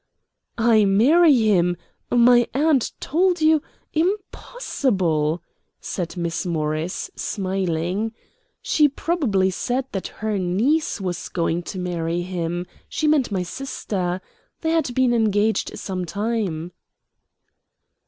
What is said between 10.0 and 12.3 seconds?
'her niece' was going to marry